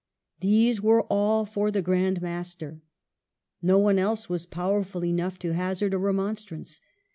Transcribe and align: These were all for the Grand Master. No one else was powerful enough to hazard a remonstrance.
These 0.39 0.81
were 0.81 1.03
all 1.11 1.45
for 1.45 1.69
the 1.69 1.83
Grand 1.83 2.23
Master. 2.23 2.81
No 3.61 3.77
one 3.77 3.99
else 3.99 4.29
was 4.29 4.47
powerful 4.47 5.05
enough 5.05 5.37
to 5.37 5.53
hazard 5.53 5.93
a 5.93 5.99
remonstrance. 5.99 6.81